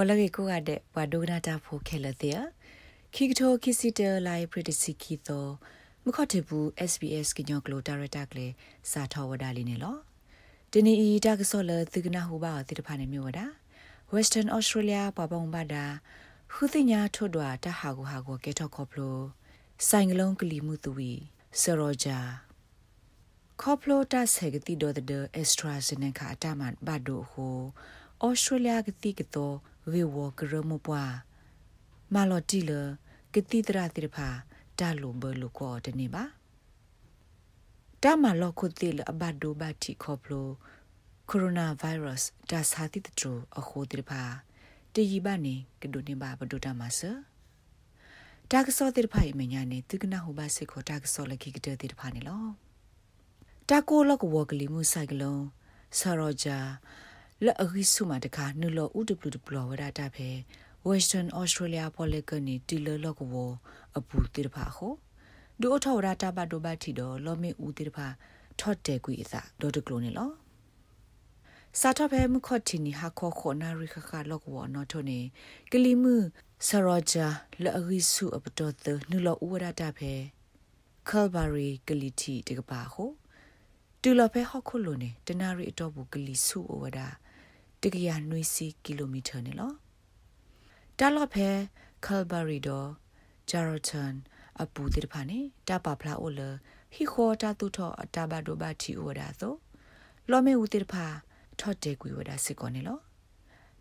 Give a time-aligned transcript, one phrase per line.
[0.00, 2.40] ဘောလကေကိုကတဲ့ဘွာဒိုနာတာဖိုခဲလတဲ့
[3.14, 5.52] ခိကတိုခိစီတလိုက်ပရတစီခီတော့
[6.04, 8.52] မခတ်တဘူး SBS ကညောကလိုဒါရတာကလေး
[8.90, 9.96] စာထောဝဒါလီနေလော
[10.72, 13.46] ဒီနီဤတာကဆောလသီကနာဟူပါတိတဖာနေမျိုးဝဒါ
[14.14, 15.84] Western Australia ပပုံဘာဒါ
[16.52, 19.18] ခုသိညာထွတ်တော်တဟာကိုဟာကိုကေထော့ခေါပလို
[19.88, 21.12] ဆိုင်ကလုံးကလီမှုသူဝီ
[21.60, 22.20] ဆရောဂျာ
[23.60, 25.00] ခေါပလိုတာဆေကတိဒေါ်ဒ
[25.34, 27.58] အက်စထရာဇနခာတာမန်ဘတ်ဒိုဟို
[28.26, 29.56] ဩစတြေးလျကတိကတော့
[29.92, 31.12] ဝေဝကရမပွား
[32.14, 32.72] မာလော်တီလ
[33.34, 34.28] ကတိတရာတိဖာ
[34.78, 36.24] တာလိုဘလိုကောတနေပါ
[38.02, 40.48] တာမလော်ခုတိလအဘတ်ဒိုဘတ်တီခေါပလို
[41.28, 44.22] ကိုရိုနာဗိုင်းရပ်စ်ဒါစာတိတထရအခုတိဖာ
[44.94, 47.10] တည်ရပါနေကဒုနေပါဘဒုတာမဆာ
[48.50, 52.44] တာကစောတိဖိုင်မညာနေသူကနာဟိုဘာစေခေါ်တာကစောလခိကတဲ့တိဖာနေလော
[53.68, 55.44] တာကိုလကဝကလီမှုဆိုင်ကလုံး
[55.98, 56.58] ဆာရောဂျာ
[57.44, 60.28] လက်အခိစုမှာတခါနုလော UWW ဝရတာဖဲ
[60.88, 63.34] Western Australia Polygon တီလလောကဝ
[63.98, 64.88] အပူတိဖာဟု
[65.60, 68.06] ဒိုထောရတာဘဒိုဘတီတော့လောမေဦးတိဖာ
[68.60, 70.30] ထော့တဲကွေအစာဒေါ်တကလိုနေလော
[71.80, 75.20] စာထဖဲမခတ်တီနီဟာခောခောနာရိခခလောကဝနော်ထုနေ
[75.72, 76.16] ကလီမှု
[76.66, 77.26] ဆရောဂျာ
[77.62, 80.12] လက်အခိစုအပတော်သနုလောဦးဝရတာဖဲ
[81.08, 83.04] Calvary ကလီတီတကပါဟု
[84.02, 87.08] တူလဖဲဟောက်ခုလိုနေတနာရီအတော့ဘူးကလီစုအဝဒါ
[87.82, 89.72] တကရနွေစီကီလိုမီတာနေလော
[90.98, 91.48] တာလဖဲ
[92.04, 92.84] ကယ်ဘာရီဒို
[93.50, 94.14] ဂျာရတန်
[94.62, 96.40] အပူတိဖာနေတာပါဖလာအိုလ
[96.94, 99.54] ဟီခေါ်တာတူထောအတာဘဒိုဘတီအိုဒါသော
[100.30, 101.06] လောမေဦးတိဖာ
[101.60, 102.98] ထော့တေကွေဝဒါစစ်ကောနေလော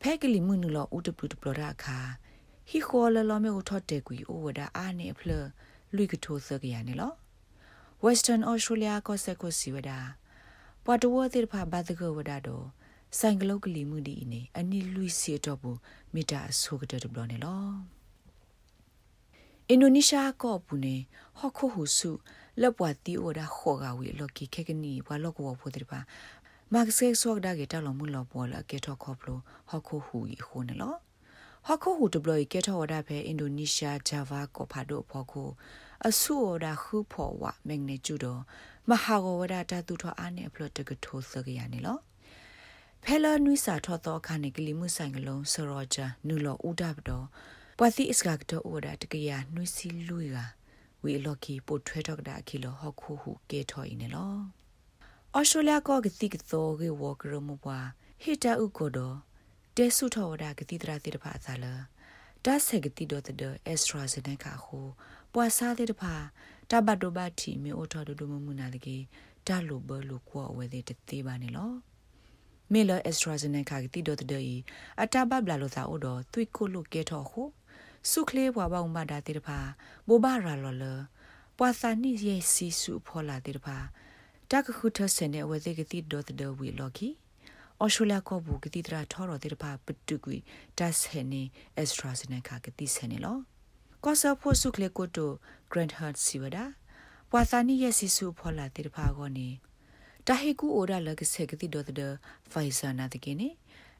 [0.00, 1.98] ဖဲကလီမှုနုလောဥတပလူတပလရာခါ
[2.70, 5.30] ဟီခေါ်လလောမေဦးထော့တေကွေအိုဝဒါအာနေဖလ
[5.96, 7.12] လူကထိုသကရနေလော
[8.04, 9.98] Western Australia ကိုစကိုစီဝဒါ
[10.84, 12.66] ပွာတဝတိဖာဘတ်တကဝဒါတော့
[13.18, 15.78] ဆိုင်ကလုတ်ကလီမှုဒီနေအနိလူစီတော့ဘူး
[16.14, 17.64] မီတာဆိုကတဲ့ဘလောနေလော
[19.68, 20.96] အင်ဒိုနီးရှားကောပူနေ
[21.38, 22.10] ဟော့ခုဟုစု
[22.60, 26.00] လက်ပွားတီအိုဒါခေါ်ကဝီလော်ကီခဲကနီဘွာလော့ကောဖို့တဲ့ပါ
[26.72, 29.38] မတ်ဆေဆော့ဒါကေတလောမှုလောပေါ်လာကေထော့ခေါပလို
[29.68, 30.94] ဟော့ခုဟူဤခုနေလော
[31.66, 35.42] ဟော့ခုဟူဒဘလီကေထော့ဝဒါဖဲအင်ဒိုနီးရှားဂျာဗာကောဖာဒိုဖော်ခု
[36.06, 38.38] အဆူအော်ဒါခုဖော်ဝမက်ဂနီကျူဒို
[38.88, 41.98] မဟာဂဝဒါတာတူထောအာနေဖလော့တကထိုးစကရနေလော
[43.08, 47.26] ဖဲလာနွိစာထောတော့ခါနေကလီမှုဆိုင်ကလုံးဆရောဂျာနူလောဦးဒဘတော်
[47.78, 50.36] ပွာတိအစကကတော့အိုဒါတကရနွိစီလူက
[51.02, 54.40] ဝီလော်ကီပိုထွဲတော့တာခီလောဟောခုဟုကေထော်အင်းနော်
[55.36, 57.78] ဩစတြေးလျကောကတိကသောကေဝကရမပွာ
[58.22, 59.16] ဟီတာဥကိုတော့
[59.76, 61.74] တဲဆုထော်ဒါကတိတရာတိတဖာသာလာ
[62.44, 64.78] ဒါဆက်ကတိတော့တဲ့အက်စထရာဇနေကာဟု
[65.32, 66.14] ပွာစားတဲ့တဖာ
[66.70, 68.96] တဘတ်ဒိုဘတ်တီမေအိုထော်ဒိုမမူနာလကေ
[69.46, 71.72] ဒါလိုဘလိုကောဝဲတဲ့တေးပါနေလော
[72.72, 74.56] မေလအက်စထရာဇနေကာကတိဒိုတဒေီ
[75.02, 77.42] အတာဘဘလာလိုသာအိုတော့သွိကိုလိုကဲထော်ဟု
[78.10, 79.58] စုခလေးဘွားပေါင်းမတာတေတဖာ
[80.08, 80.84] ဘောဘာရာလော်လ
[81.58, 83.76] ပွာသာနိရဲ့စီစုဖော်လာတေတဖာ
[84.50, 87.08] တကခုထဆန်တဲ့ဝဲသေးကတိဒိုတဒေဝီလော်ကီ
[87.80, 90.36] အော်ရှိုလျာကောဘူးကတိတရာထော်တော်တေတဖာပတုကွီ
[90.78, 91.42] ဒတ်ဟဲနေ
[91.76, 93.38] အက်စထရာဇနေကာကတိဆန်နေလော
[94.04, 95.30] ကောဆာဖို့စုခလေးကိုတို
[95.70, 96.64] ဂရန့်ဟတ်စီဝဒါ
[97.30, 99.48] ပွာသာနိရဲ့စီစုဖော်လာတေတဖာကောနေ
[100.28, 101.90] တာဟေကူအိုဒါလကဆေကတိဒေါ်ဒ
[102.52, 103.48] ဖိုင်ဇာနာတကိနေ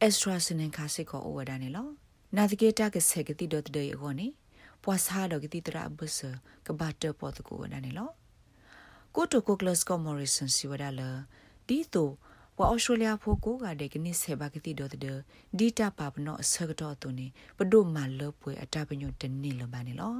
[0.00, 1.86] အက်စထရာစနင်ခါစစ်ကိုအိုဝဒါနေလော
[2.36, 4.26] နာတကေတာကဆေကတိဒေါ်ဒယေကိုနေ
[4.82, 6.18] ပွာစာဒေါကတိတရာဘဆ
[6.66, 8.10] ကဘတ်တပေါ်တကိုဝဒါနေလော
[9.14, 11.00] ကိုတိုကိုကလစကိုမော်ရီဆန်စီဝဒါလ
[11.68, 12.10] ဒီတို
[12.58, 14.94] ဝါအော်စတြေးလျဖိုကိုကတဲ့ကနိဆေဘာကတိဒေါ်ဒ
[15.58, 17.26] ဒီတာပါပနောဆကတော့တုန်နေ
[17.58, 20.14] ပဒုမာလပွေအတာပညုတနိလဘာနေလော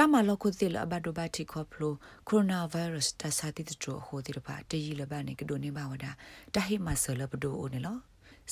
[0.00, 1.94] တမလခုတိလဘဒိုဘတိခေါပလို
[2.28, 6.06] ကိုရိုနာဗိုင်းရပ်စ်တဆာတိတချိုဟိုတိတပါတရီလဘနေကဒိုနေပါဝဒ
[6.54, 7.96] တဟိမဆလဘဒိုအိုနေလော